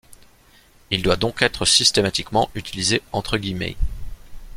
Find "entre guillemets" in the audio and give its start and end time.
3.11-3.75